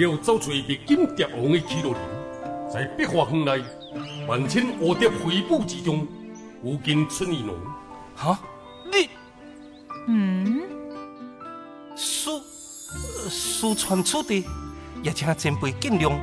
[0.00, 2.00] 了走出灭金蝶王的记录林，
[2.72, 3.62] 在碧华园内
[4.26, 6.06] 万千蝴蝶飞舞之中，
[6.62, 7.54] 无尽春意浓。
[8.16, 8.38] 哈，
[8.90, 9.10] 你
[10.08, 10.62] 嗯，
[11.94, 12.40] 私
[13.28, 14.42] 私传出的，
[15.02, 16.18] 也请前辈见谅。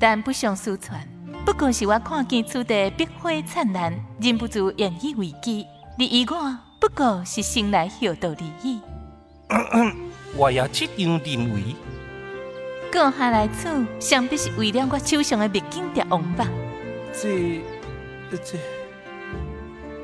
[0.00, 1.06] 但不想私传，
[1.46, 5.64] 不过是我看见出的碧花灿烂，忍不住言以为基。
[5.96, 8.80] 你以我不过是生来孝道而已。
[10.34, 11.76] 我也这样认为。
[12.92, 16.46] 过下来此，想必是为了我手上的灭金蝶王吧。
[17.10, 17.58] 这
[18.30, 18.58] 这，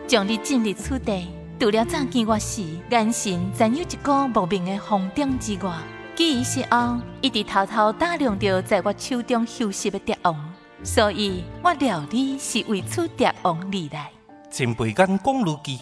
[0.06, 1.28] 将你进入此地，
[1.60, 5.70] 除了早见我时眼神曾有一股莫名的红点之外，
[6.16, 14.10] 记忆是后一直偷偷打量着在我手中休息的蝶王，所以我料你是为此蝶王而来。
[14.50, 15.78] 前辈眼光如炬，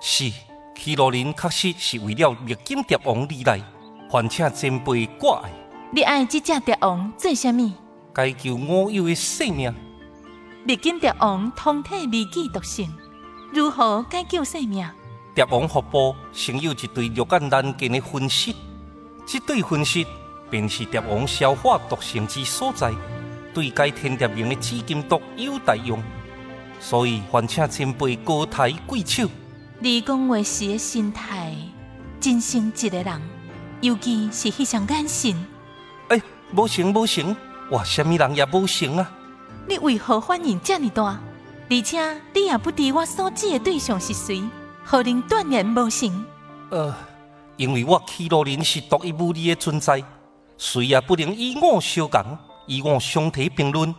[0.00, 0.32] 是
[0.74, 3.60] 祁罗林确实是为了灭金蝶王而来，
[4.10, 5.50] 还请前辈挂碍。
[5.90, 7.72] 你爱这只蝶王做什么？
[8.12, 9.74] 该救我有的性命。
[10.66, 12.92] 历经蝶王通体未记独性，
[13.54, 14.86] 如何解救性命？
[15.34, 18.54] 蝶王腹部生有一对肉眼难见的分室，
[19.26, 20.04] 这对分室
[20.50, 22.92] 便是蝶王消化毒性之所在，
[23.54, 26.02] 对该天蝶明的紫金毒有大用，
[26.80, 29.26] 所以还请前辈高抬贵手。
[29.78, 31.54] 你讲话时的心态，
[32.20, 33.22] 真像一个人，
[33.80, 35.46] 尤其是迄双眼神。
[36.50, 37.36] 哎，无成无成，
[37.70, 39.10] 我什么人也无成啊！
[39.68, 41.20] 你为何反应这么大？
[41.70, 44.42] 而且你也不知我所指的对象是谁，
[44.84, 46.24] 何能断言无成？
[46.70, 46.94] 呃，
[47.56, 50.02] 因为我祁罗林是独一无二的存在，
[50.56, 53.94] 谁也不能以我相共，以我相提并论。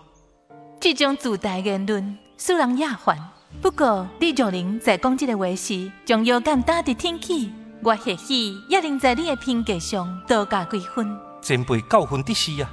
[0.79, 3.17] 这种自大言论使人厌烦。
[3.61, 7.51] 不过，你若能在讲这个话时，将腰杆打伫天起，
[7.83, 11.28] 我或许也能在你的评价上多加几分。
[11.49, 12.69] 前辈教训的是啊，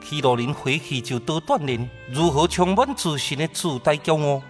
[0.00, 4.40] 祁罗人回去就多锻炼，如何充满自信的自带骄傲。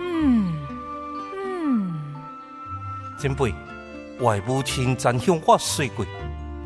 [0.00, 0.52] 嗯
[1.32, 1.94] 嗯，
[3.16, 3.54] 前辈，
[4.18, 6.04] 我的母亲曾向我说过，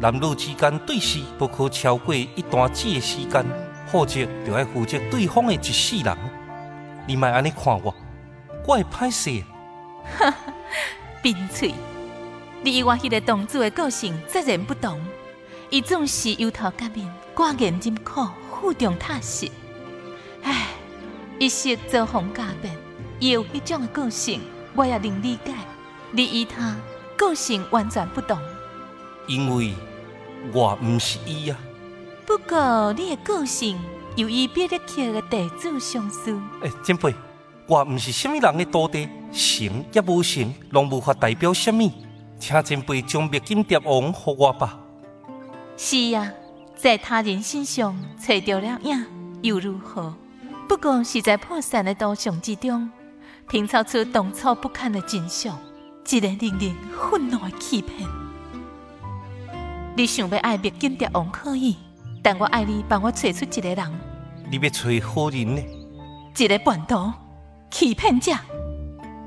[0.00, 3.44] 男女之间对视不可超过一段子的时间，
[3.86, 6.16] 否则就要负责对方的一世人。
[7.06, 7.94] 你莫安尼看我，
[8.66, 9.44] 我会歹势。
[10.18, 10.54] 哈哈，
[11.20, 11.74] 冰脆，
[12.62, 14.98] 你以我迄个同志的个性截然不同。
[15.70, 19.50] 伊总是由头革面，寡言忍苦，负重踏实。
[20.42, 20.68] 唉，
[21.38, 22.74] 一时遭逢家变，
[23.20, 24.40] 伊有迄种的个性，
[24.74, 25.52] 我也能理解。
[26.10, 26.74] 你与他
[27.18, 28.38] 个性完全不同，
[29.26, 29.74] 因为
[30.54, 31.58] 我毋是伊啊。
[32.24, 33.78] 不过你的个性
[34.16, 36.32] 有伊别列克的地主相思。
[36.62, 37.14] 诶，前辈，
[37.66, 41.92] 我毋是什么人的徒弟，成也无成，拢无法代表什么，
[42.40, 44.78] 请前辈将灭金蝶王给我吧。
[45.80, 46.32] 是啊，
[46.74, 49.06] 在他人身上找到了影
[49.42, 50.12] 又如何？
[50.68, 52.90] 不过是在破散的图像之中，
[53.48, 55.56] 拼凑出当初不堪的真相，
[56.08, 58.08] 一个令人愤怒的欺骗。
[59.96, 61.76] 你想要爱灭金蝶王可以，
[62.24, 64.00] 但我爱你帮我找出一个人。
[64.50, 65.62] 你要找好人呢？
[66.36, 67.12] 一个叛徒、
[67.70, 68.32] 欺骗者，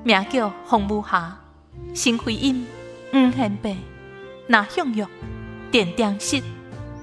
[0.04, 1.40] 名叫洪武霞，
[1.94, 2.68] 新回音
[3.14, 3.78] 黄宪白、
[4.48, 5.06] 那向玉。
[5.72, 6.44] 电电室，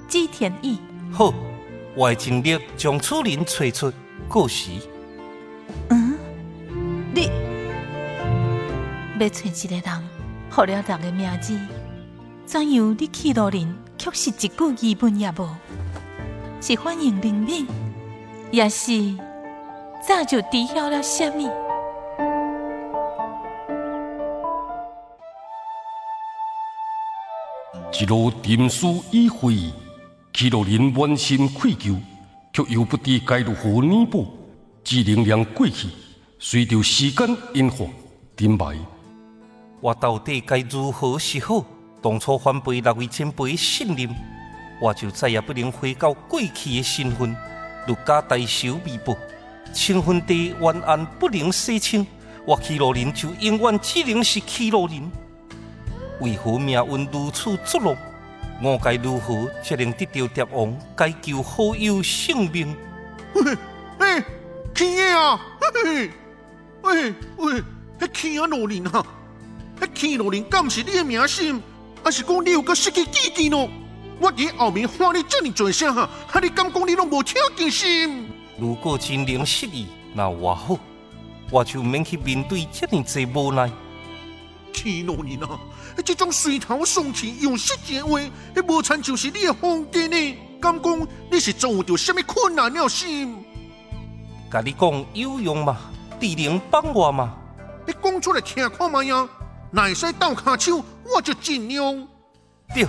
[0.08, 0.78] 季天意。
[1.10, 1.32] 好，
[1.94, 3.90] 我会尽力将此人找出。
[4.28, 4.72] 故时。
[5.88, 6.18] 嗯，
[7.14, 7.30] 你
[9.18, 10.04] 要找一个人，
[10.50, 11.58] 好了人的名字，
[12.44, 12.94] 怎样？
[12.98, 15.48] 你去路人却是一句疑问也无，
[16.60, 17.66] 是欢迎灵敏，
[18.50, 19.16] 也是
[20.06, 21.50] 早就知晓了什么？
[28.00, 29.56] 一路沉思已回，
[30.32, 31.98] 祁罗林满心愧疚，
[32.52, 34.24] 却又不知该如何弥补。
[34.84, 35.88] 只能让过去，
[36.38, 37.84] 随着时间演化
[38.36, 38.78] 沉埋。
[39.80, 41.64] 我到底该如何是好？
[42.00, 44.08] 当初反背六位前辈信任，
[44.80, 47.36] 我就再也不能回到过去的身份。
[47.84, 49.12] 如家大仇未报，
[49.72, 52.06] 清婚地冤案不能洗清，
[52.46, 55.10] 我祁罗林就永远只能是祁罗林。
[56.20, 57.96] 为何命运如此捉弄？
[58.60, 62.76] 我该如何才能得到蝶王解救好友性命？
[63.34, 63.56] 喂
[63.98, 64.24] 喂，
[64.74, 65.40] 去爷啊！
[65.84, 66.10] 喂
[66.82, 67.62] 喂喂，
[68.00, 69.04] 迄去啊罗林啊！
[69.80, 71.62] 迄去罗林，敢是你的名姓？
[72.02, 73.68] 还是讲你有个失去记忆呢？
[74.20, 78.28] 我伫后面喊你这么多声哈，哈你敢讲你拢无听见心？
[78.58, 80.76] 如果真能失忆，那还好，
[81.50, 83.70] 我就免去面对这么多无奈。
[84.72, 85.48] 气咯你呐！
[86.04, 88.18] 这种随头送气用实际话，
[88.54, 90.36] 迄无参就是你的风格呢。
[90.60, 93.36] 敢讲你是遭到什么困难了心？
[94.50, 95.76] 甲你讲有用吗？
[96.20, 97.34] 智能帮我吗？
[97.86, 99.28] 你讲出来听看嘛呀！
[99.70, 100.84] 乃使倒卡手，
[101.14, 102.08] 我就尽量。
[102.74, 102.86] 对，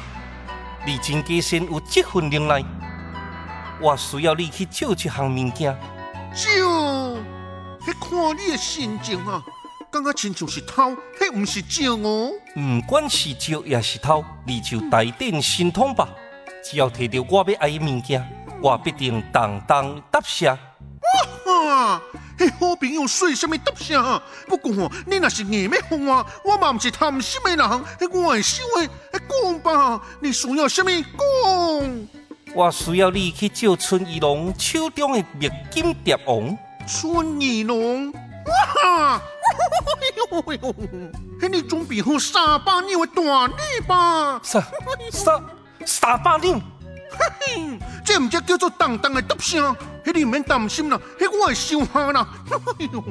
[0.85, 2.63] 你真加先有这份能耐，
[3.81, 5.77] 我需要你去做一项物件。
[6.33, 7.17] 做？
[7.81, 9.43] 迄看你的心情啊，
[9.91, 12.31] 感觉亲像是偷，迄毋是借哦。
[12.55, 16.07] 毋管是借也是偷，你就大胆心痛吧。
[16.63, 18.23] 只要摕到我要爱的物件，
[18.61, 20.49] 我必定当当答谢。
[20.51, 20.57] 哇
[21.43, 22.01] 哈！
[22.37, 23.97] 迄好朋友说什么答谢？
[24.47, 27.67] 不过你若是硬要哄我，我嘛毋是贪心的人。
[27.99, 32.07] 迄我会想的，讲吧，你需要什么讲？
[32.53, 36.55] 我需要你去救春义龙手中的蜜金蝶王。
[36.87, 38.11] 春义龙，
[38.49, 39.15] 哇！
[39.15, 39.21] 哎
[40.15, 40.73] 呦哎呦！
[41.39, 44.39] 迄你准备好三百两的大礼吧？
[44.43, 44.61] 三
[45.11, 45.41] 三
[45.85, 46.59] 三百两？
[46.59, 49.75] 嘿嘿，这唔只叫做当当的答声，
[50.05, 52.27] 迄你唔免担心啦，迄我会收下啦。
[52.79, 53.03] 哎呦，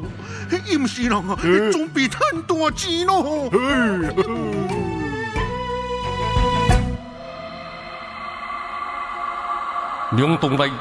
[0.50, 1.36] 迄伊唔是人啊，
[1.72, 3.50] 准备赚大钱咯。
[10.12, 10.72] 梁洞内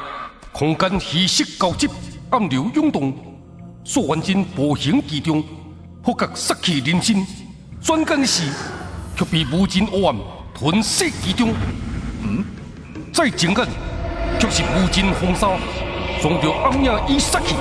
[0.52, 1.88] 空间虚实交织，
[2.30, 3.27] 暗流涌动。
[3.90, 5.42] 苏万金步行其中，
[6.04, 7.26] 发觉杀气人心。
[7.80, 8.42] 转眼时，
[9.16, 10.14] 却被无尽黑暗
[10.54, 11.54] 吞噬其中。
[12.22, 12.44] 嗯。
[13.14, 13.66] 再睁眼，
[14.38, 15.48] 却是无尽风沙，
[16.20, 17.54] 撞着暗影已失去，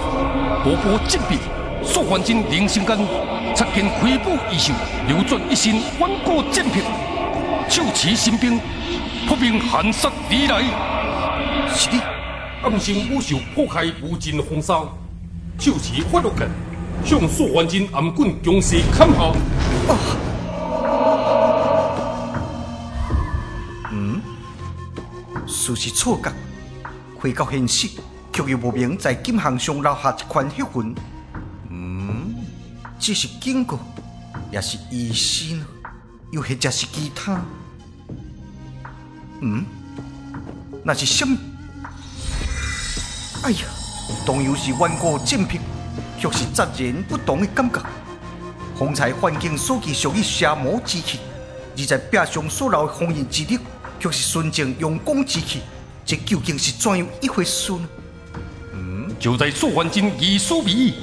[0.66, 1.38] 波波震壁。
[1.82, 2.98] 苏万金灵性间，
[3.56, 4.74] 擦见魁梧异兽，
[5.08, 6.84] 流转一身万古剑片，
[7.70, 8.60] 手持神兵，
[9.30, 11.74] 扑面寒杀而来。
[11.74, 12.02] 是你，
[12.64, 14.82] 暗星武兽破开无尽风沙，
[15.60, 16.50] 手持法律剑，
[17.04, 19.34] 向苏万金暗棍强势砍下。
[25.50, 26.32] 似是错觉，
[27.18, 27.90] 回到现实，
[28.32, 30.96] 却又无名在金行上留下一圈血痕。
[31.70, 32.36] 嗯，
[33.00, 33.80] 这是经过，
[34.52, 35.62] 也是医生，
[36.32, 37.42] 又或者是其他？
[39.42, 39.66] 嗯，
[40.84, 41.38] 那是什么？
[43.44, 43.66] 哎呀，
[44.26, 45.60] 同样是万古剑癖，
[46.20, 47.82] 却是截然不同的感觉。
[48.78, 51.20] 方才环境所记属于邪魔之气，
[51.78, 53.60] 而在壁上所留的封印之力。
[54.00, 55.62] 却是纯正阳光之气，
[56.06, 57.88] 这究竟是怎样一回事呢？
[58.74, 60.94] 嗯，就在苏焕金意所未意，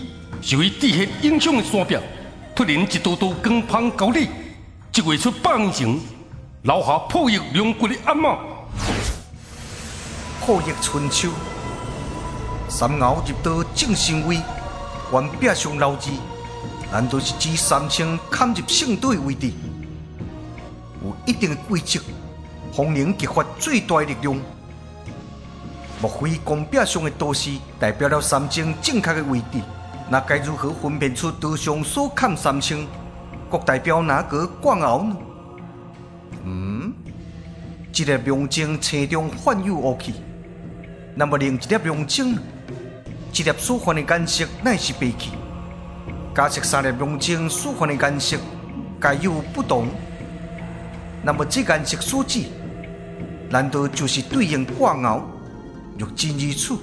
[0.40, 1.98] 受于地下影响的山壁，
[2.54, 4.28] 突然一道道光芒高立，
[4.92, 6.00] 即位出百年前
[6.62, 8.38] 留下破译龙骨的暗码。
[10.40, 11.30] 破译春秋，
[12.76, 14.36] 三鳌入刀正神威，
[15.12, 16.10] 原壁上留字，
[16.90, 19.52] 难道是指三清砍入圣道的位置？
[21.04, 22.00] 有一定的规则。
[22.72, 24.36] 风灵激发最大的力量，
[26.02, 29.60] 莫非宫壁上的刀势代表了三清正确的位置？
[30.10, 32.88] 那该如何分辨出刀上所砍三清，
[33.48, 35.16] 各代表哪个冠鳌呢？
[36.44, 36.92] 嗯，
[37.94, 40.14] 一粒龙晶车中幻有雾气，
[41.14, 42.42] 那么另一粒龙晶呢？
[43.36, 45.32] 一粒所换的颜色乃是白气。
[46.32, 48.36] 假设三粒龙晶所换的颜色
[49.00, 49.88] 该有不同，
[51.20, 52.44] 那么这颜色数字？
[53.50, 55.20] 难道就是对应卦爻？
[55.98, 56.78] 若真如此，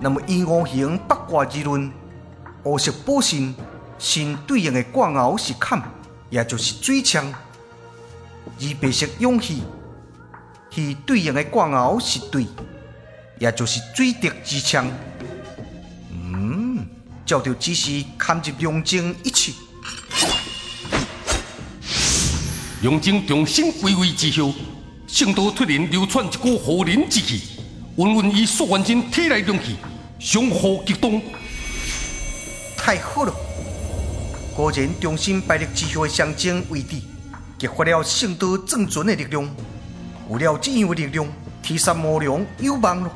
[0.00, 1.88] 那么以五行八卦之论，
[2.64, 3.54] 五色宝信，
[3.96, 4.82] 信对应的？
[4.84, 5.80] 卦爻是坎，
[6.30, 7.32] 也就是水枪；
[8.58, 9.62] 而白色勇气，
[10.70, 12.44] 是对应的卦爻是对，
[13.38, 14.84] 也就是水滴之枪。
[17.26, 19.54] 嗯，照着指示砍入龙精一起，
[22.82, 24.54] 龙精重新归位之后。
[25.08, 27.40] 圣道突然流窜一股火灵之气，
[27.96, 29.76] 温温以苏万金体内中气，
[30.18, 31.22] 相互激动。
[32.76, 33.32] 太好了！
[34.54, 36.96] 果然中心百力之后的象征位置，
[37.56, 39.48] 激发了圣道正存的力量。
[40.28, 41.26] 有了这样的力量，
[41.62, 43.10] 天山魔龙有望了。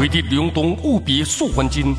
[0.00, 1.94] 为得灵动无比的素环境，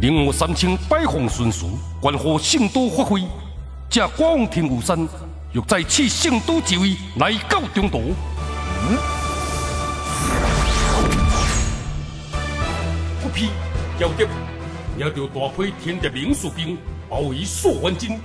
[0.00, 1.68] 令我三清百方顺遂，
[2.00, 3.22] 关乎圣都发挥。
[3.90, 5.06] 这国王天武山
[5.52, 8.00] 欲再次圣都之位来到中都。
[13.20, 13.50] 不批，
[14.00, 14.26] 交接，
[14.96, 18.18] 要着大批天的灵术兵包围朔环境。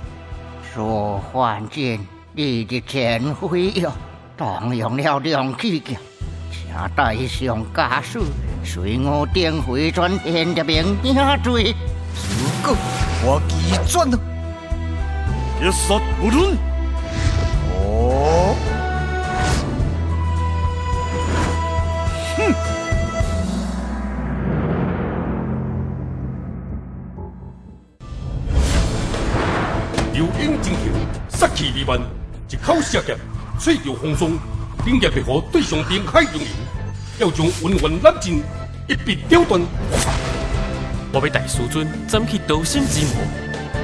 [0.72, 2.00] 朔环境，
[2.32, 3.92] 你的前妃哟，
[4.38, 6.00] 动用了两气剑。
[6.50, 8.24] 请带上家属
[8.70, 11.74] 随我定回转天的名领罪。
[12.38, 12.76] 如果
[13.24, 14.18] 我记转了，
[15.58, 16.54] 一杀无论。
[17.72, 18.54] 哦，
[22.36, 22.52] 哼
[30.12, 30.92] 流英精行，
[31.30, 31.98] 杀气弥漫，
[32.50, 33.16] 一口射剑，
[33.58, 34.30] 吹着风霜，
[34.84, 36.46] 冷剑白虎对上滨海龙鳞，
[37.18, 38.42] 要将温婉揽尽，
[38.88, 39.60] 一笔了断。
[41.12, 43.12] 我要大师尊斩去刀心之魔，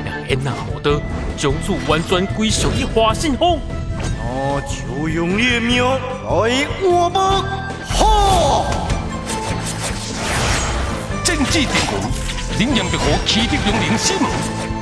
[0.02, 0.98] 让燕那魔刀
[1.36, 3.60] 将此完全归属于华信峰。
[3.98, 7.44] 那就用你的命来换吧！
[7.86, 8.64] 哈！
[11.22, 12.00] 剑指电魂，
[12.58, 14.30] 冷剑白虎气得龙鳞死亡，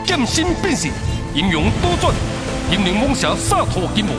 [0.07, 0.93] 剑心变形，
[1.35, 2.15] 英勇多转，
[2.71, 4.15] 金灵猛侠洒脱金王，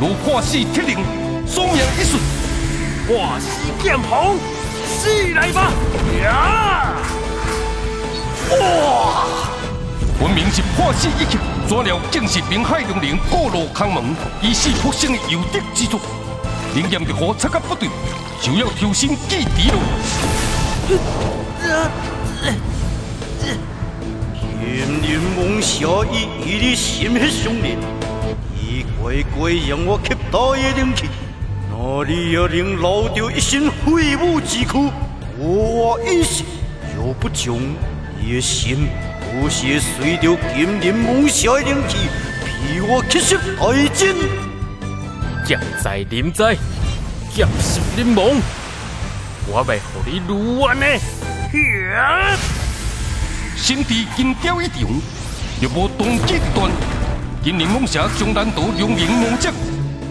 [0.00, 0.98] 如破死铁灵，
[1.46, 2.20] 双阳一瞬。
[3.06, 3.46] 化死
[3.82, 4.36] 剑鹏，
[4.88, 5.70] 死来吧！
[6.22, 6.94] 呀！
[8.58, 9.26] 哇！
[10.18, 16.00] 分明是破死一击，怎料竟是明海龙鳞过路空门，以死复生的有敌之作。
[16.74, 17.88] 灵剑白虎察觉不对，
[18.40, 19.78] 就要抽身击敌路。
[24.60, 27.78] 金鳞猛蛇以伊的心血相连，
[28.56, 31.08] 伊乖乖让我吸大的灵气，
[31.80, 34.92] 那里也能留着一身废物之躯，
[35.38, 36.42] 我一时
[36.96, 37.54] 又不将
[38.20, 38.88] 伊的心
[39.20, 42.08] 不是随着金鳞猛蛇的灵气，
[42.44, 44.12] 逼我吸食大尽。
[45.46, 46.56] 剑在临在，
[47.32, 48.26] 剑是临亡，
[49.46, 50.86] 我要互你如愿的。
[51.94, 52.36] 呀！
[53.54, 54.80] 身地金雕一场，
[55.60, 56.72] 若无动机一段，
[57.44, 59.54] 金灵猛蛇将难逃龙鳞猛将，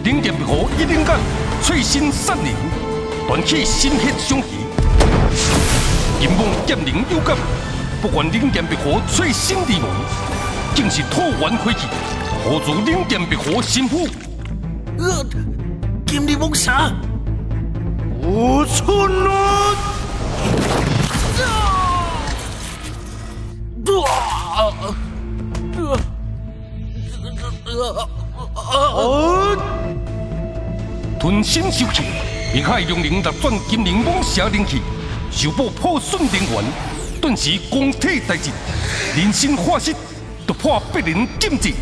[0.08, 1.20] 灵剑白虎一灵感，
[1.62, 2.54] 翠心散灵，
[3.26, 4.46] 断起心血相系。
[6.18, 7.36] 金猛剑灵有感，
[8.00, 9.90] 不管灵剑白虎翠心离亡，
[10.74, 11.80] 竟是突然回去，
[12.42, 14.08] 护住灵剑白虎心腹。
[14.96, 15.22] 呃，
[16.06, 16.72] 金鳞猛蛇，
[18.22, 19.74] 无存了！
[31.18, 32.04] 吞心受气，
[32.54, 33.34] 明海龙鳞逆转
[33.68, 34.80] 金灵猛蛇灵气，
[35.32, 36.64] 修补破损灵魂，
[37.20, 38.52] 顿时光体大震，
[39.16, 39.92] 人心化失，
[40.46, 41.74] 突破百人禁制。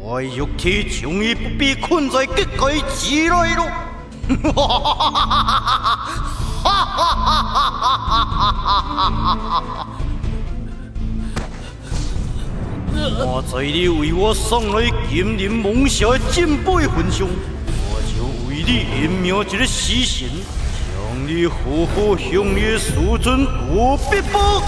[0.00, 3.66] 我肉体终于不必困在结界之内了。
[13.06, 17.28] 我在你为我送来金鳞猛蛇的金杯份上，
[17.90, 20.26] 我就为你延命一个死神，
[20.88, 20.96] 将
[21.26, 21.54] 你好
[21.94, 22.92] 好向你的师
[23.22, 24.62] 尊多逼迫。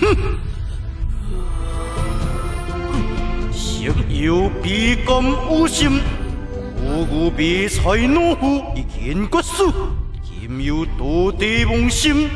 [0.00, 0.06] 哼！
[3.52, 6.00] 色有比甘有心，
[6.80, 9.72] 无有比才懦夫一见决死，
[10.22, 12.30] 今有多地梦心，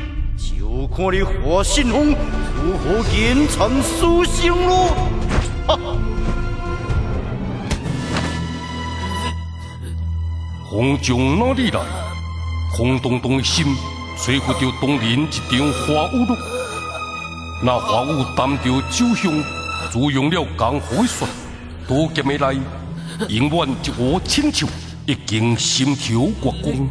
[0.60, 2.14] 就看你华信风
[2.54, 4.94] 如何言残书生咯！
[5.66, 5.78] 哈！
[10.70, 11.80] 风从哪里来？
[12.76, 13.74] 空洞洞的心，
[14.18, 16.36] 吹拂着东林一场花雨露。
[17.64, 19.42] 那花雨担着酒香，
[19.90, 21.26] 滋养了江湖的水。
[21.88, 22.52] 多剑的来，
[23.30, 24.66] 永远一壶清酒，
[25.06, 26.90] 一经心头月光。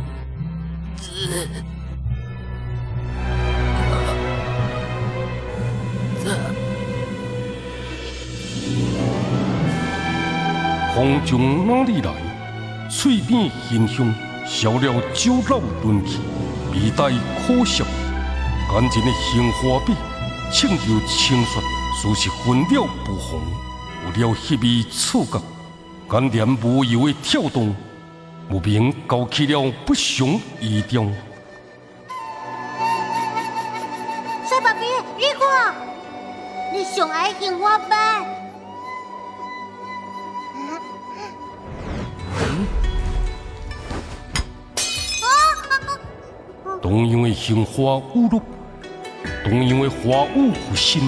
[11.00, 12.12] 风从哪里来？
[12.89, 14.13] 嘴边馨香，
[14.46, 16.20] 消了酒老伦气，
[16.74, 17.06] 鼻带
[17.38, 17.86] 苦涩。
[18.70, 19.94] 干净的杏花笔，
[20.51, 21.62] 请着清雪，
[21.96, 23.39] 似是分了不红。
[24.03, 25.41] 有了翕味触觉，
[26.10, 27.74] 肝念无由的跳动，
[28.50, 30.27] 无名勾起了不祥
[30.60, 31.15] 意中。
[34.44, 34.86] 小宝贝，
[35.18, 35.74] 月光，
[36.74, 38.49] 你上爱杏花班。
[46.89, 48.41] 同样的杏花雨露，
[49.43, 51.00] 同样的花雨浮心，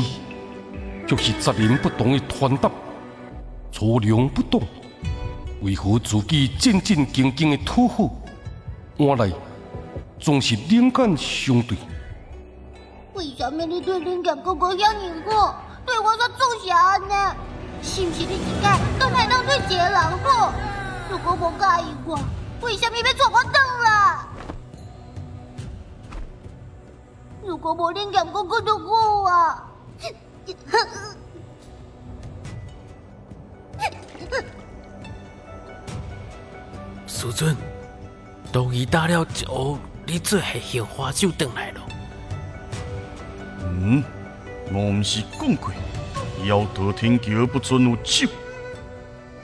[1.08, 2.70] 就是责任不同的传达。
[3.72, 4.62] 粗量不懂，
[5.64, 8.12] 为何自己战战兢兢的讨好，
[8.96, 9.36] 换来
[10.20, 11.76] 总是冷感相对？
[13.16, 17.36] 为什么你对林强哥哥遐尼好，对我却做啥呢？
[17.82, 20.54] 是不是你一改都太多当做一个人好。
[21.10, 22.20] 如果无介意我，
[22.62, 24.31] 为什么要带我转来？
[27.44, 29.68] 如果无恁嫌我过得好啊！
[37.08, 37.56] 师尊，
[38.52, 41.82] 道义打了一乌，你做系杏花酒回来了。
[43.60, 44.04] 嗯，
[44.72, 45.72] 我毋是讲过，
[46.46, 48.28] 要得天桥不准有酒。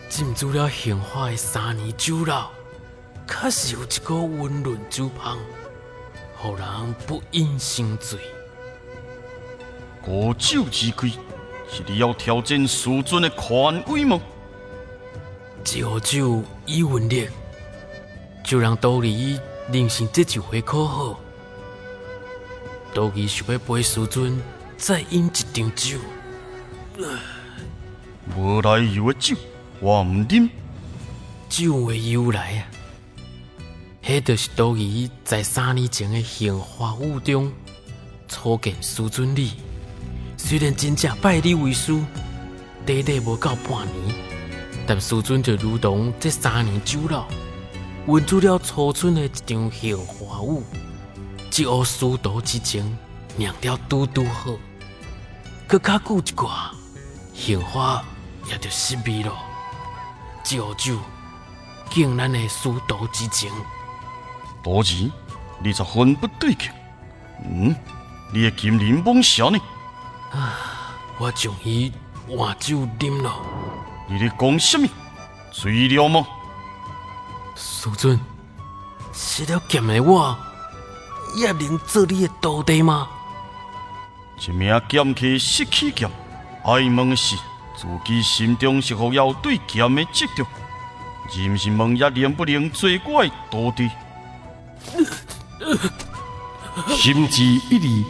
[0.07, 2.49] 浸住了杏花的三年酒老，
[3.27, 5.37] 确实有一个温润酒香，
[6.37, 6.65] 互人
[7.05, 8.19] 不饮生醉。
[10.01, 11.09] 古酒之贵，
[11.69, 14.19] 是你要挑战师尊的权威吗？
[15.75, 17.27] 一壶酒以文力，
[18.43, 19.39] 就让道理
[19.71, 21.19] 人生这就会可好。
[22.93, 24.41] 道义想要陪师尊
[24.77, 25.97] 再饮一场酒，
[28.35, 29.35] 无来由的酒，
[29.81, 30.49] 我唔啉。
[31.49, 32.67] 酒的由来啊，
[34.07, 37.51] 迄就是道义在三年前的杏花坞中
[38.29, 39.51] 初见苏尊你。
[40.37, 41.91] 虽然真正拜你为师，
[42.85, 44.15] 短短无到半年，
[44.87, 47.27] 但苏尊就如同这三年酒老，
[48.05, 50.63] 温出了初春的一场杏花舞，
[51.53, 52.97] 一壶师徒之情
[53.35, 54.51] 酿了拄拄好，
[55.67, 56.69] 搁较久一寡，
[57.33, 58.01] 杏花
[58.49, 59.33] 也就失味了。
[60.45, 60.97] 这壶酒
[61.89, 63.51] 敬咱的师徒之情，
[64.67, 65.09] 多时
[65.59, 66.69] 你十分不对劲。
[67.49, 67.73] 嗯，
[68.33, 69.57] 你的金鳞猛蛇呢？
[70.33, 71.89] 啊我将伊
[72.27, 73.33] 换酒啉了。
[74.09, 74.85] 你咧讲什么？
[75.53, 76.27] 醉了吗？
[77.55, 78.19] 师尊，
[79.13, 80.37] 失了剑的我，
[81.37, 83.07] 也能做你的徒弟吗？
[84.45, 86.09] 一名剑客失去剑，
[86.65, 87.37] 爱问的是
[87.77, 90.45] 自己心中是否要对剑的执着，
[91.29, 93.89] 是毋是问也能不能做我的徒弟。
[96.95, 98.05] 心知一理，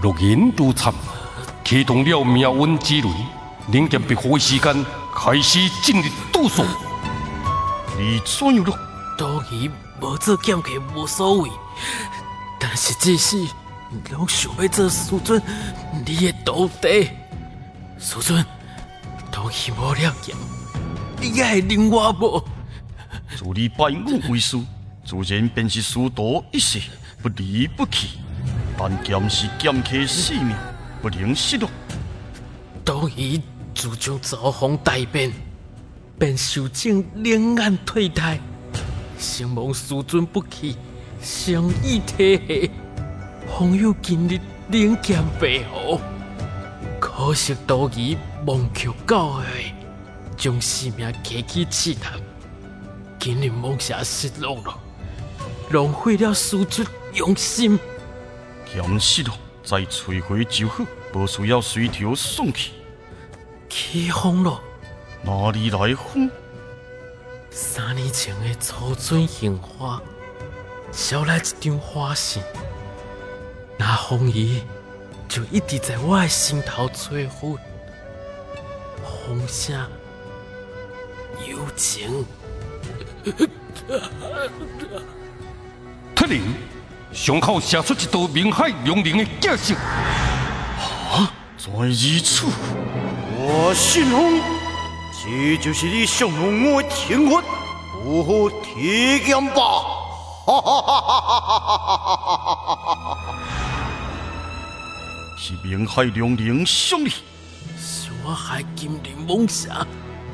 [0.00, 0.92] 若言如参，
[1.64, 3.14] 启动了命运之轮，
[3.72, 6.64] 冷剑必火的时间开始进入倒数。
[7.98, 8.78] 你怎样了？
[9.18, 9.70] 道义
[10.00, 11.50] 无做剑客无所谓，
[12.58, 13.36] 但是这是
[14.10, 15.40] 拢想要做师尊
[16.04, 17.10] 你的徒弟。
[17.98, 18.44] 师尊，
[19.30, 20.34] 道义无了剑，
[21.20, 22.42] 你也会令我无？
[23.36, 24.56] 祝你拜我为师，
[25.04, 26.80] 自然便是师徒一世，
[27.22, 28.18] 不离不弃。
[28.78, 30.56] 但剑是剑客性命，
[31.00, 31.68] 不能失落。
[32.84, 33.40] 道义
[33.74, 35.30] 自从遭逢大变，
[36.18, 38.40] 便受尽冷眼对待，
[39.18, 40.76] 承望师尊不弃，
[41.20, 42.70] 相依体系，
[43.46, 46.00] 方有今日冷剑白虎。
[46.98, 49.42] 可惜道义忘却教诲，
[50.36, 52.14] 将性命加起试探，
[53.18, 54.78] 今日梦想失落了，
[55.72, 57.78] 浪费了师出用心。
[58.66, 62.72] 剑失落，再摧毁就好，无需要随条送去。
[63.68, 64.60] 起风了，
[65.22, 66.30] 哪里来风？
[67.50, 70.00] 三年前的初春杏花，
[70.90, 72.42] 捎来一张花信，
[73.78, 74.62] 那风雨
[75.28, 77.58] 就一直在我的心头吹拂，
[79.02, 79.86] 风声
[81.46, 82.24] 幽情。
[87.12, 89.76] 胸口射出一道明海龙鳞的剑声。
[91.58, 91.92] 在如
[92.24, 92.46] 此，
[93.38, 94.40] 我信奉，
[95.22, 97.40] 这就是你向往我的天法，
[98.02, 99.62] 不好体验吧！
[100.44, 103.18] 哈哈哈哈哈哈哈哈哈！
[105.38, 107.10] 是明海龙鳞伤你，
[107.78, 109.86] 是我害金鳞猛蛇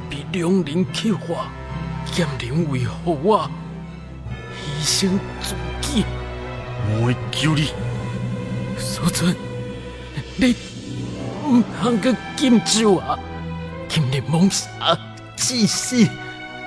[0.08, 1.48] 被龙鳞刻化，
[2.10, 3.50] 剑鳞为何我
[4.82, 5.18] 牺牲？
[6.90, 7.68] 我会救你。
[8.78, 9.34] 师尊，
[10.36, 10.54] 你
[11.46, 13.18] 唔通个禁咒啊！
[13.88, 14.66] 金鳞猛蛇
[15.34, 15.96] 至死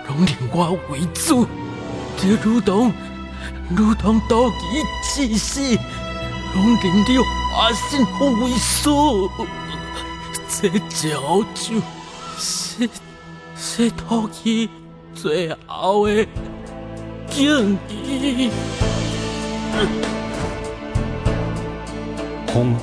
[0.07, 1.45] 拢令我为主，
[2.17, 2.91] 就如同
[3.69, 5.61] 如同道义至死
[6.55, 7.17] 拢令你
[7.53, 8.01] 化身
[8.41, 8.89] 为师。
[10.49, 11.81] 这招就
[12.37, 12.89] 是
[13.55, 14.69] 是道义
[15.13, 16.25] 最后的
[17.29, 18.49] 敬意。
[22.47, 22.75] 风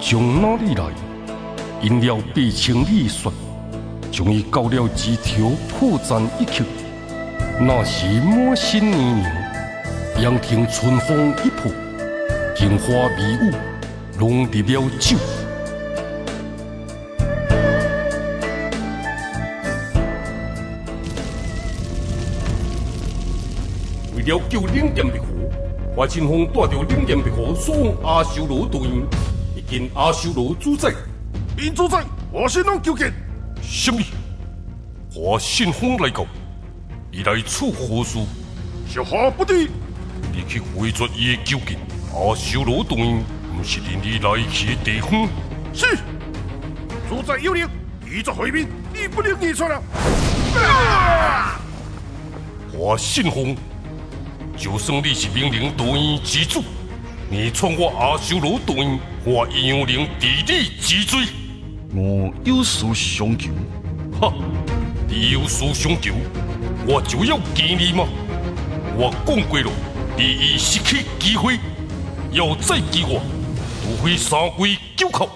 [0.00, 0.84] 从哪里来？
[1.82, 3.30] 因了八千里雪，
[4.10, 6.64] 终于到了枝条破绽一刻。
[7.60, 9.22] 那时满心泥
[10.16, 11.70] 泞，仰听春风一破，
[12.54, 13.52] 杏花迷雾，
[14.18, 15.16] 拢得了酒。
[24.14, 25.35] 为了救冷点的火。
[25.96, 28.92] 河，华清风带着冷艳的河所往阿修罗导演，
[29.56, 30.92] 已经阿修罗主宰。
[31.56, 33.10] 因主宰，华信龙求见。
[33.62, 34.02] 什么？
[35.10, 36.26] 华信风来告，
[37.10, 38.18] 伊来处何事？
[38.86, 39.70] 小华不敌。
[40.32, 41.78] 你去回绝伊的究竟。
[42.12, 43.24] 阿修罗导演
[43.56, 45.26] 不是你来去的地方。
[45.72, 45.96] 是。
[47.08, 47.66] 主宰有令，
[48.06, 49.82] 依着回命，你不能逆出了。
[52.70, 53.56] 华信风，
[54.56, 56.64] 就算你是命令导演之主，
[57.30, 59.86] 你创我阿修罗导演，我一样能
[60.18, 61.26] 治你之罪。
[61.94, 63.50] 我有所相求，
[64.18, 64.32] 哈！
[65.08, 66.14] 你有所相求，
[66.86, 68.06] 我就要见你吗？
[68.96, 69.70] 我讲过了，
[70.16, 71.58] 你已失去机会，
[72.32, 73.20] 要再见我，
[73.82, 75.28] 除非三跪九叩。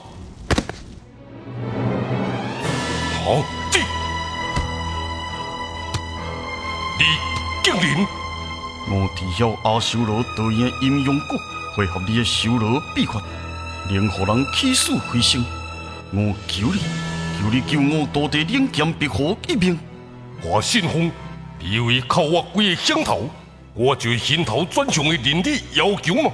[3.22, 3.80] 好，弟，
[6.98, 7.04] 你
[7.62, 8.19] 竟然！
[8.92, 11.38] 我知晓阿修罗导演阴阳果
[11.76, 13.22] 配合你的修罗秘法，
[13.88, 15.44] 能让人起死回生。
[16.12, 16.81] 我求你，
[17.38, 19.79] 求你救我夺得冷剑碧河一命！
[20.42, 21.09] 华信风，
[21.61, 23.31] 你以为靠我几个响头，
[23.74, 26.33] 我就心头转向的人力要求吗？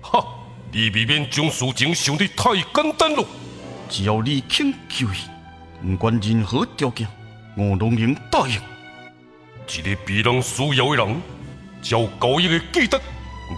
[0.00, 0.24] 哈！
[0.72, 3.22] 你未免将事情想得太简单了。
[3.90, 5.18] 只要你肯救伊，
[5.86, 7.06] 不管任何条件，
[7.58, 8.58] 我都能答应。
[9.68, 11.22] 一个别人需要的人，
[11.84, 12.98] 交交易的记得，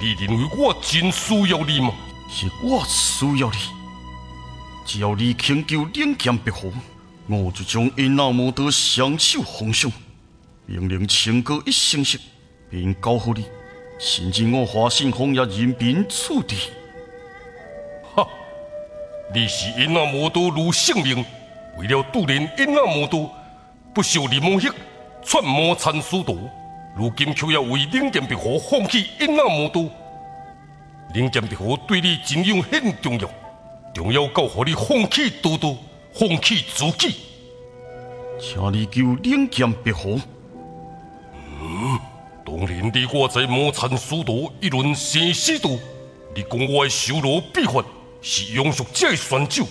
[0.01, 1.95] 你认为我真需要你吗？
[2.29, 3.57] 是我需要你。
[4.85, 6.73] 只要你请求冷剑碧河，
[7.29, 9.91] 我就将因那魔刀双手奉上，
[10.67, 12.19] 命令清歌一声息，
[12.69, 13.47] 并交付你。
[13.99, 16.57] 甚至我华信风也任凭处置。
[18.15, 18.27] 哈！
[19.33, 21.25] 你是因那魔刀如性命，
[21.79, 23.31] 为了杜炼因那魔刀，
[23.95, 24.69] 不受你魔血，
[25.25, 26.35] 篡魔残师道，
[26.97, 29.91] 如今却要为冷剑碧河放弃因那魔都。
[31.15, 33.29] 冷剑碧河对你真样很重要。
[33.95, 35.77] 重要到让你放弃刀刀，
[36.13, 37.17] 放弃自己。
[38.41, 40.19] 请你救冷剑碧河。
[41.61, 41.99] 嗯，
[42.45, 45.79] 当年你我在魔禅师徒一轮生死斗，
[46.35, 47.85] 你讲我的修罗秘法
[48.23, 49.67] 是庸俗者的选手，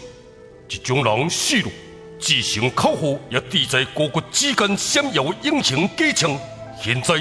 [0.69, 1.71] 一种人死了，
[2.19, 6.37] 自成口号也抵在高骨之间闪耀的英雄机枪。
[6.81, 7.15] 现在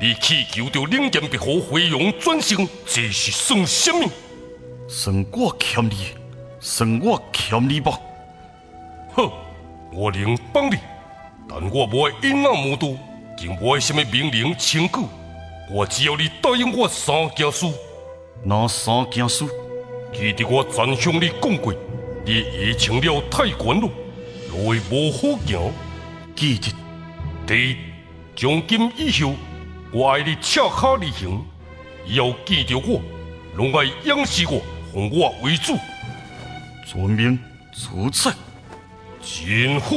[0.00, 4.08] 你祈求着冷剑碧河飞扬转生，这是算什么？
[4.88, 6.14] 算我欠你。
[6.64, 7.98] 算我欠你吧！
[9.14, 9.28] 哼，
[9.92, 10.76] 我能帮你，
[11.48, 12.96] 但我无会因那魔都，
[13.36, 15.02] 更无会什么命令请告。
[15.68, 17.66] 我只要你答应我三件事。
[18.44, 19.44] 哪三件事？
[20.12, 21.74] 记得我曾向你讲过，
[22.24, 23.90] 你已情了太悬了，
[24.50, 25.72] 路会无好行。
[26.36, 26.72] 记得。
[27.44, 27.76] 第一，
[28.34, 29.34] 从今以后，
[29.92, 31.44] 我爱你赤脚而行，
[32.06, 33.00] 要记着我，
[33.56, 34.60] 拢爱仰视我，
[34.92, 35.76] 奉我为主。
[36.86, 37.38] 遵命，
[37.72, 38.32] 出菜。
[39.20, 39.96] 真好，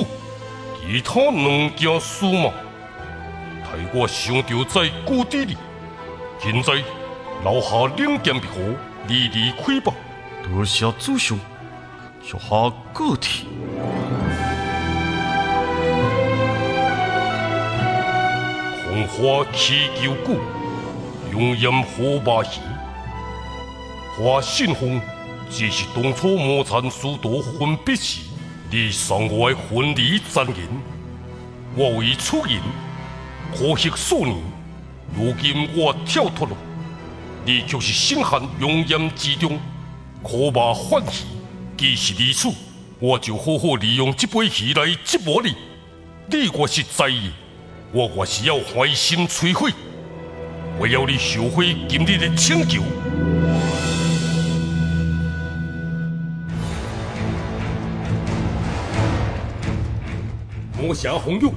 [0.79, 2.51] 其他两件事嘛，
[3.63, 5.55] 待我想着再告知你。
[6.39, 6.73] 现在
[7.41, 8.75] 留下两件皮货，
[9.07, 9.93] 你离开吧。
[10.43, 11.39] 多谢主上，
[12.21, 13.47] 小下个体。
[19.07, 20.37] 花祈求故，
[21.31, 22.59] 永艳火把戏，
[24.17, 25.01] 花信风。
[25.49, 28.21] 这是当初魔禅师道分别时，
[28.71, 30.67] 你送我的婚礼赠言。
[31.75, 32.59] 我为出言，
[33.55, 34.35] 可惜数年，
[35.15, 36.57] 如今我跳脱了，
[37.45, 39.59] 你却是心寒永艳之中，
[40.23, 41.25] 可把欢喜。
[41.77, 42.49] 既是如此，
[42.99, 45.53] 我就好好利用这杯喜来折磨你。
[46.27, 47.29] 你若是在意，
[47.95, 49.71] 我还是要怀心摧毁，
[50.77, 52.81] 我要你收回今日的请求。
[60.77, 61.53] 魔侠红勇，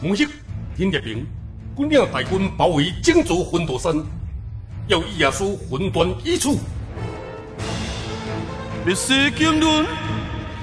[0.00, 0.26] 魔血
[0.74, 1.26] 天列兵，
[1.76, 3.94] 军领大军包围整座魂斗山，
[4.86, 6.58] 要以耶稣魂断一处。
[8.86, 9.84] 灭世经纶，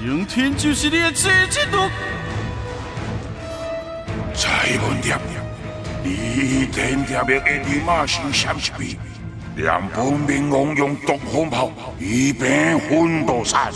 [0.04, 1.88] 迎天就是你的最之路。
[4.40, 5.18] 蔡文蝶，
[6.02, 8.98] 你天天命的立马先闪出去，
[9.54, 13.70] 让本命王用毒风炮一边魂斗山。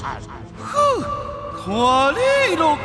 [0.58, 1.02] 哼，
[1.54, 2.78] 看你咯！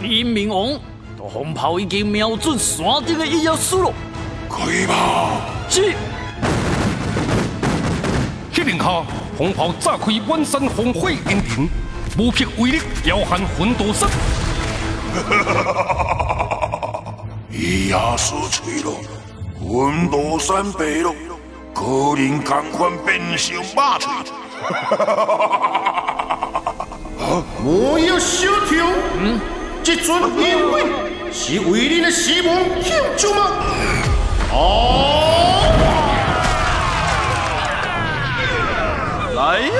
[0.00, 0.80] 李明王，
[1.18, 3.92] 毒红炮已经瞄准山顶的一要输了。
[4.48, 5.42] 可以吧？
[5.68, 5.92] 是。
[8.54, 9.04] 一令下，
[9.36, 11.68] 红炮炸开万山烽火烟尘，
[12.16, 14.08] 无匹威力彪悍魂斗山。
[15.14, 15.72] 哈哈哈哈哈
[17.02, 17.04] 哈！
[17.50, 18.90] 伊也输吹了，
[19.60, 21.14] 阮罗山白鹿
[21.74, 21.84] 可
[22.16, 24.08] 能同款变成马嘴。
[27.62, 28.82] 莫要小听，
[29.18, 29.38] 嗯，
[29.82, 30.84] 这尊因为
[31.32, 33.50] 是为你的死亡庆祝吗？
[34.52, 35.62] 哦，
[39.36, 39.72] 来呀，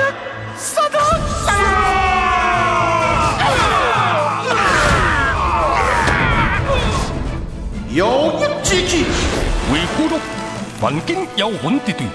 [10.81, 12.07] 万金妖魂敌对，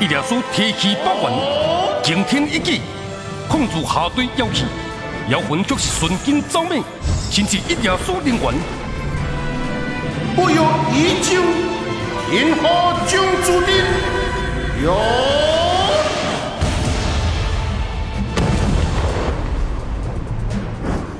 [0.00, 1.30] 一列书提气百万，
[2.02, 2.80] 惊天一击，
[3.46, 4.64] 控住下堆妖气，
[5.28, 6.80] 妖魂却是瞬间走灭，
[7.30, 8.54] 甚至一列书灵魂。
[10.34, 11.42] 不由一经，
[12.30, 12.62] 天下
[13.06, 13.74] 将注定
[14.82, 14.94] 有。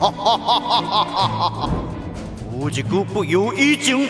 [0.00, 1.70] 哈哈哈哈哈哈！
[2.58, 4.08] 有一句不由已经，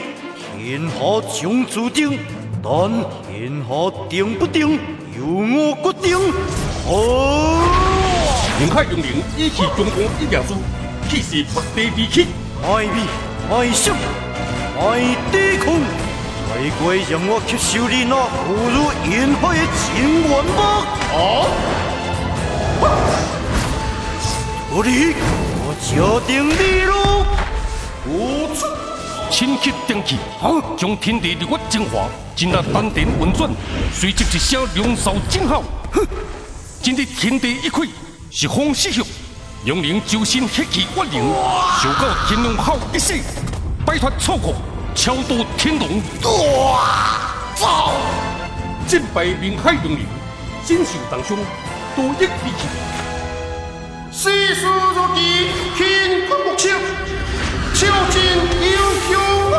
[0.56, 0.94] 天下
[1.32, 2.20] 将注定，
[2.62, 2.70] 但
[3.26, 3.72] 天下
[4.08, 4.78] 定不定，
[5.16, 6.16] 由我决定。
[6.86, 6.92] 哦！
[8.58, 10.54] 林海用灵一气中攻一两书，
[11.08, 12.26] 气势不敌敌气，
[12.64, 13.06] 爱美
[13.50, 13.94] 爱胜
[14.80, 14.82] 爱
[15.30, 15.66] 抵抗，
[16.48, 16.50] 才
[16.82, 18.76] 怪让我吸收你那不如
[19.08, 19.86] 烟海的情
[20.28, 20.60] 缘吧！
[21.14, 21.16] 啊！
[24.70, 25.14] 我哩，
[25.64, 25.90] 我决
[26.26, 26.92] 定你喽！
[29.38, 30.16] 清气定气，
[30.76, 33.48] 将天地六月精华进入丹田运转，
[33.94, 36.04] 随即一声龙啸惊号，哼！
[36.82, 37.82] 今日天地一开，
[38.32, 39.00] 是风四血，
[39.64, 41.22] 龙灵周身黑气万灵，
[41.80, 43.14] 受到天龙号一死，
[43.86, 44.56] 摆脱错过，
[44.96, 46.02] 超度天龙。
[46.20, 47.92] 走！
[48.88, 50.04] 战败明海龙灵，
[50.66, 51.38] 身受重伤，
[51.94, 52.66] 多益力气。
[54.10, 55.46] 世事如棋，
[55.76, 56.70] 乾坤莫测，
[57.78, 58.20] 超进
[58.60, 58.76] 英
[59.08, 59.14] 雄
[59.52, 59.56] 啊！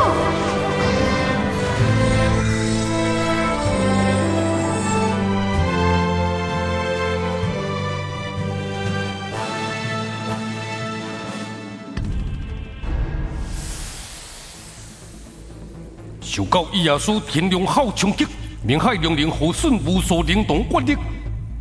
[16.21, 18.27] 受到伊亚苏天龙号冲击，
[18.62, 20.97] 明海龙灵耗损无数灵动怪力，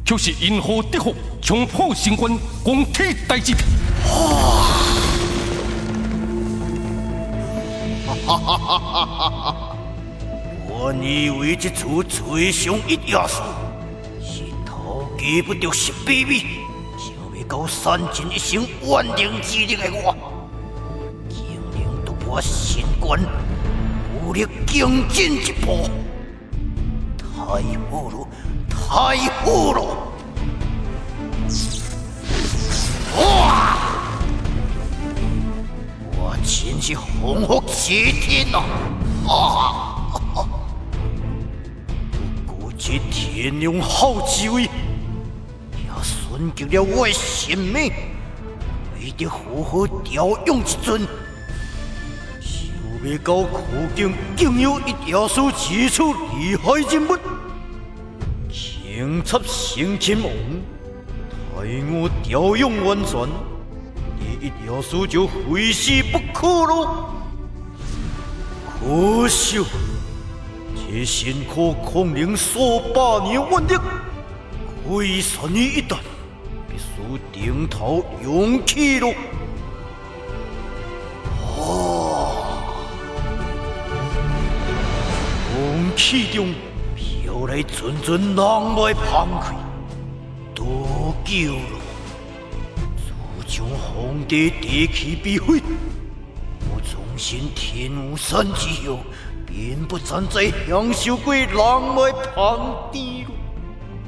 [0.05, 3.55] 却是因祸得福，冲破神关，光体大捷。
[8.37, 9.77] 哈！
[10.71, 13.43] 我以为这次最上一亚数
[14.23, 16.45] 是偷鸡不着蚀把米，
[16.97, 20.15] 想要到三尽一生万灵之力的我，
[21.29, 23.19] 竟然突破神关，
[24.23, 25.89] 武力更进一步，
[27.19, 27.41] 太
[27.91, 28.29] 好了，
[28.69, 29.81] 太好了！
[33.17, 33.48] 哇！
[36.49, 38.59] 真是鸿福齐天呐！
[39.29, 40.11] 啊！
[42.47, 44.71] 不过这天龙号之威，也
[46.03, 47.93] 损及了我的性命，
[48.99, 51.07] 为得好好调养一阵，
[52.41, 53.61] 想要到苦
[53.95, 57.19] 境，竟有一条书指出厉害人物，
[58.51, 60.33] 清插升天王，
[61.55, 63.29] 待我调养完全。
[64.41, 67.13] 一条书就非死不可了！
[68.81, 69.59] 可惜，
[70.77, 73.75] 这辛苦孔明数百年万力，
[74.87, 75.97] 亏损于一旦，
[76.69, 79.13] 必须顶头勇气喽！
[81.57, 82.63] 哦，
[85.53, 86.55] 空气中
[86.95, 89.57] 飘来阵阵浪脉澎湃，
[90.55, 91.57] 多久
[93.69, 93.71] 了？
[93.71, 95.61] 将皇帝地气逼毁，
[96.71, 99.01] 我重新天无三之后，
[99.47, 103.31] 便不站在享受过浪漫旁地了。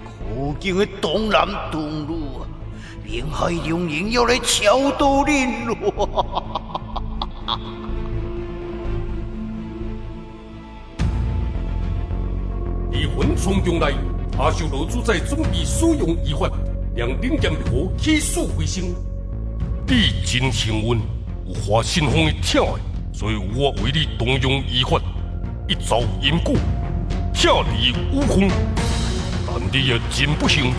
[0.09, 2.41] 可见的东南东路，
[3.05, 5.75] 明海龙人要来超度恁了。
[12.91, 13.93] 离魂从中来，
[14.39, 16.49] 阿修罗主宰准备使用医法，
[16.95, 18.85] 让灵剑火起死回生。
[19.93, 21.01] 你真幸运，
[21.49, 22.81] 有华信风的疼爱，
[23.13, 25.01] 所以我为你动用医法，
[25.67, 26.55] 一朝因果，
[27.35, 28.49] 跳离悟空。
[29.49, 30.73] 但你也真不幸，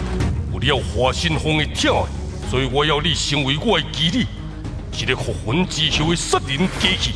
[0.53, 4.25] 有了华信风的疼爱，所以我要你成为我的基女，
[4.97, 7.11] 一个复魂之后的杀人机器。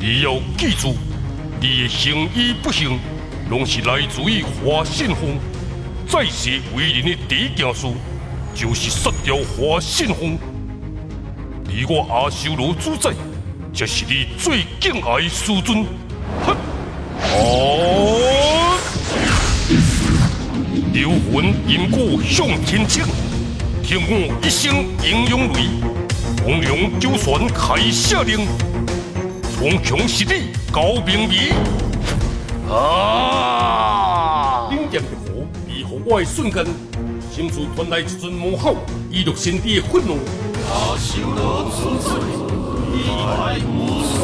[0.00, 0.96] 你要记住，
[1.60, 2.98] 你的幸与不幸，
[3.48, 5.38] 拢是来自于华信风。
[6.08, 7.86] 在世为人的第一件事。
[8.54, 10.38] 就是杀掉华信风，
[11.66, 13.10] 而我阿修罗主宰
[13.72, 15.84] 这是你最敬爱的师尊。
[16.46, 16.56] 哼！
[17.20, 18.20] 哦！
[20.92, 23.04] 流魂因果向天请，
[23.82, 25.68] 听我一声英勇雷，
[26.44, 28.46] 黄龙九旋开下令，
[29.56, 31.52] 从强实力高明仪。
[32.70, 34.68] 啊！
[34.70, 36.64] 顶剑一火，离乎我的瞬间，
[37.34, 38.76] 心处传来一阵魔吼，
[39.10, 40.18] 以入心底的愤怒。
[40.68, 42.14] 他修罗此水，
[42.94, 44.14] 一派无数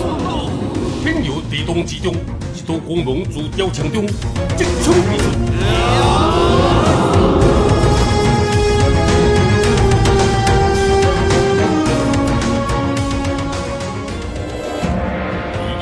[1.03, 2.14] 天游地动之中，
[2.55, 5.27] 一道光芒自雕墙中直冲而出。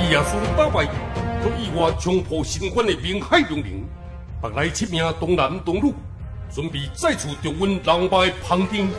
[0.00, 0.88] 以亚苏打败。
[1.40, 3.84] 足以我冲破新冠的明海龙鳞，
[4.42, 5.92] 北来七名东南东路，
[6.54, 8.90] 准备再次重温狼狈旁听。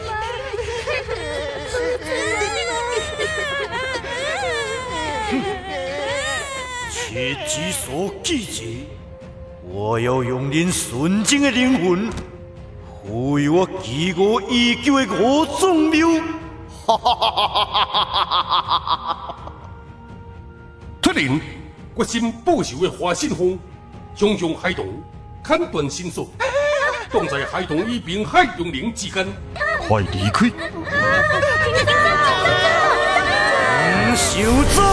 [6.91, 8.63] 切记所记者，
[9.63, 12.09] 我要用您纯净的灵魂，
[13.05, 16.07] 抚育我饥饿已久的五种庙。
[16.85, 19.35] 哈哈哈哈哈哈！
[21.01, 21.41] 突然。
[21.97, 23.59] 决心报仇的花信风，
[24.15, 25.03] 熊熊海童
[25.43, 26.29] 砍断绳索，
[27.11, 29.25] 挡在海童与滨海龙鳞之间，
[29.87, 30.45] 快离开！
[33.95, 34.45] 唔想
[34.75, 34.83] 走，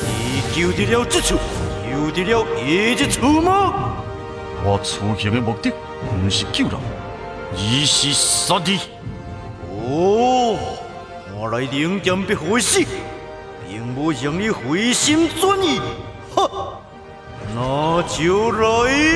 [0.00, 1.36] 你救得了这处，
[1.84, 3.92] 救得了下一处吗？
[4.64, 6.74] 我出行的目的不是救人，
[7.52, 8.80] 而是杀敌。
[9.70, 10.56] 哦，
[11.38, 12.86] 我来领剑别回事。
[13.68, 15.80] 并无让你回心转意，
[16.34, 16.78] 哈，
[17.54, 19.15] 那就来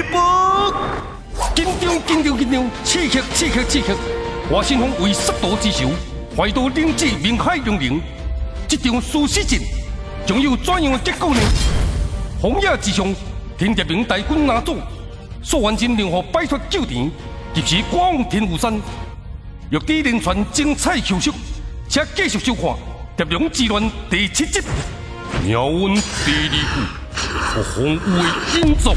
[1.55, 2.71] 紧张，紧张，紧张！
[2.85, 3.95] 刺激，刺激，刺激！
[4.51, 5.91] 华新峰为杀道之首，
[6.37, 8.01] 怀到灵子明海龙灵，
[8.69, 9.61] 这场殊死战
[10.27, 11.41] 将有怎样的结果呢？
[12.41, 13.15] 红野之上，
[13.59, 14.77] 天蝶明大军拿走，
[15.43, 17.11] 苏完真如何摆脱救田，
[17.55, 18.75] 及时赶往天湖山？
[19.71, 21.33] 玉帝连串精彩球速，
[21.89, 22.65] 请继续收看。
[23.17, 24.61] 《蝶龙之乱》第七集，
[25.45, 26.53] 鸟温第二
[27.55, 28.95] 部，红乌的英作。